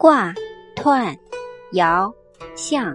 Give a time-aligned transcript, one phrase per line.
[0.00, 0.32] 卦、
[0.76, 1.18] 彖、
[1.72, 2.14] 爻、
[2.56, 2.94] 象。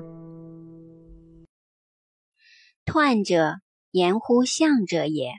[2.85, 3.59] 彖者，
[3.91, 5.33] 言乎象者也；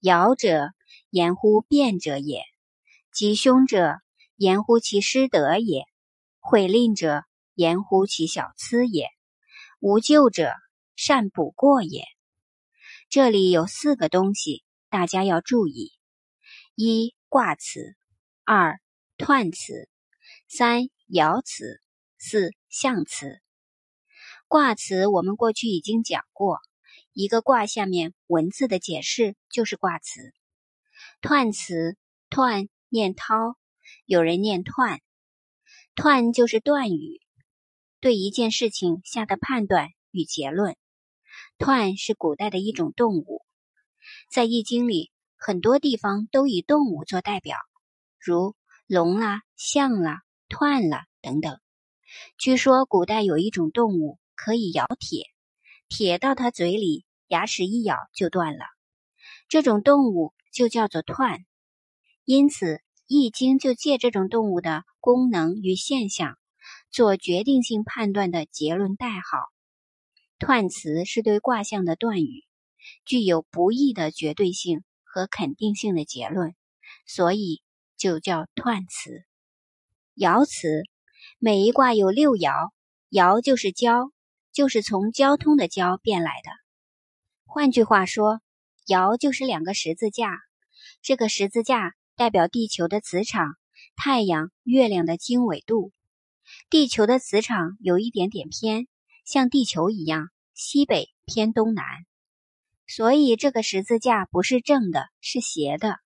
[0.00, 0.70] 爻者，
[1.10, 2.40] 言乎变者也；
[3.12, 3.98] 吉凶者，
[4.36, 5.82] 言乎其失德也；
[6.40, 9.08] 悔吝者，言乎其小疵也；
[9.80, 10.54] 无咎者，
[10.96, 12.04] 善补过也。
[13.10, 15.92] 这里有四个东西，大家要注意：
[16.74, 17.94] 一、卦辞；
[18.44, 18.80] 二、
[19.18, 19.90] 彖辞。
[20.56, 21.82] 三爻辞，
[22.16, 23.40] 四象辞。
[24.46, 26.60] 卦辞我们过去已经讲过，
[27.12, 30.32] 一个卦下面文字的解释就是卦辞。
[31.20, 31.96] 彖辞，
[32.30, 33.56] 彖念涛，
[34.06, 35.00] 有人念彖，
[35.96, 37.20] 彖就是断语，
[37.98, 40.76] 对一件事情下的判断与结论。
[41.58, 43.44] 彖是古代的一种动物，
[44.30, 47.58] 在易经里很多地方都以动物做代表，
[48.20, 48.54] 如
[48.86, 50.23] 龙啦、象啦。
[50.48, 51.58] 断了等等。
[52.38, 55.24] 据说古代有一种动物可以咬铁，
[55.88, 58.64] 铁到它嘴里，牙齿一咬就断了。
[59.48, 61.44] 这种动物就叫做断。
[62.24, 62.66] 因此，
[63.06, 66.38] 《易经》就借这种动物的功能与现象，
[66.90, 69.38] 做决定性判断的结论代号。
[70.38, 72.44] 断词是对卦象的断语，
[73.04, 76.54] 具有不易的绝对性和肯定性的结论，
[77.06, 77.62] 所以
[77.96, 79.24] 就叫断词。
[80.16, 80.84] 爻辞，
[81.40, 82.70] 每一卦有六爻，
[83.10, 84.12] 爻就是交，
[84.52, 86.50] 就是从交通的交变来的。
[87.44, 88.40] 换句话说，
[88.86, 90.38] 爻就是两个十字架，
[91.02, 93.56] 这个十字架代表地球的磁场、
[93.96, 95.90] 太阳、月亮的经纬度。
[96.70, 98.86] 地球的磁场有一点点偏，
[99.24, 101.84] 像地球一样，西北偏东南，
[102.86, 105.98] 所以这个十字架不是正的，是斜的。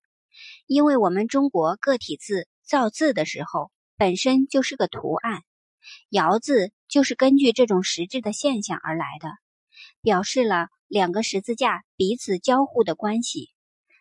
[0.65, 3.71] 因为我们中国个体字造字的时候。
[3.99, 5.43] 本身就是个图案，
[6.09, 9.27] 爻字就是根据这种实质的现象而来的，
[10.01, 13.49] 表示了两个十字架彼此交互的关系。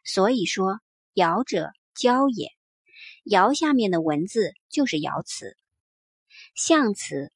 [0.04, 0.78] 所以说，
[1.14, 2.52] 爻者交也。
[3.24, 5.56] 爻下面的文字就是爻辞。
[6.54, 7.32] 象辞，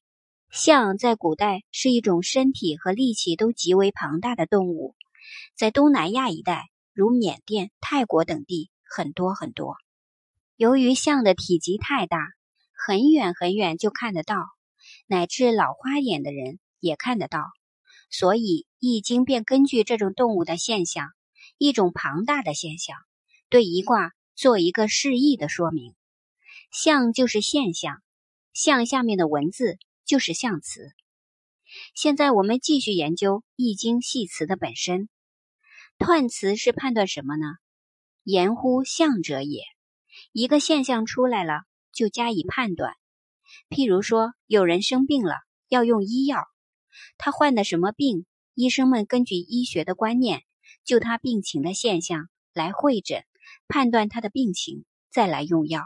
[0.49, 4.95] 象在古代是一种身体和力气都极为庞大的动物，
[5.57, 9.75] 在东南亚一带，如缅甸、泰国等地很多很多。
[10.55, 12.19] 由于象的体积太大。
[12.85, 14.35] 很远很远就看得到，
[15.07, 17.45] 乃至老花眼的人也看得到，
[18.09, 18.41] 所以
[18.77, 21.07] 《易经》便根据这种动物的现象，
[21.57, 22.97] 一种庞大的现象，
[23.47, 25.95] 对一卦做一个示意的说明。
[26.73, 28.03] 象就是现象，
[28.51, 30.91] 象下面的文字就是象辞。
[31.95, 35.07] 现在我们继续研究《易经》系辞的本身。
[35.97, 37.45] 彖辞是判断什么呢？
[38.23, 39.63] 言乎象者也，
[40.33, 41.61] 一个现象出来了。
[41.93, 42.95] 就加以判断。
[43.69, 45.35] 譬如说，有人生病了，
[45.69, 46.43] 要用医药，
[47.17, 48.25] 他患的什么病？
[48.55, 50.43] 医生们根据医学的观念，
[50.83, 53.23] 就他病情的现象来会诊，
[53.67, 55.81] 判断他的病情，再来用药。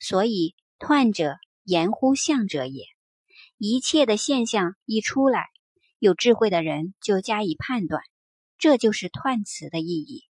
[0.00, 2.84] 所以，彖者言乎象者也。
[3.58, 5.46] 一切的现象一出来，
[5.98, 8.02] 有智慧的人就加以判断，
[8.58, 10.24] 这就是彖辞的意义。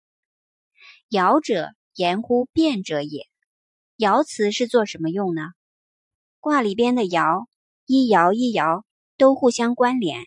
[1.09, 3.27] 爻者言乎变者也。
[3.97, 5.41] 爻辞是做什么用呢？
[6.41, 7.45] 卦里边的爻，
[7.85, 8.83] 一爻一爻
[9.17, 10.25] 都互相关联，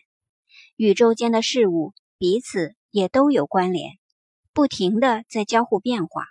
[0.75, 3.99] 宇宙间的事物彼此也都有关联，
[4.53, 6.25] 不停的在交互变化，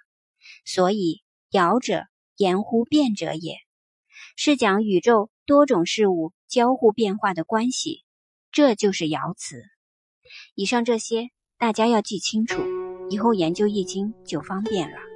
[0.64, 1.22] 所以
[1.52, 2.06] 爻者
[2.36, 3.54] 言乎变者也，
[4.36, 8.02] 是讲宇宙多种事物交互变化的关系，
[8.50, 9.62] 这就是爻辞。
[10.56, 12.60] 以上这些大家要记清楚，
[13.10, 15.07] 以后研究易经就方便了。